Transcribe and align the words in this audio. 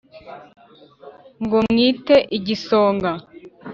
Ngo 1.43 1.55
wmite 1.63 2.15
igisonga. 2.37 3.11